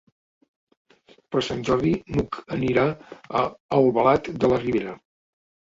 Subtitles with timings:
[1.35, 2.87] Per Sant Jordi n'Hug anirà
[3.45, 3.47] a
[3.81, 4.99] Albalat de la Ribera.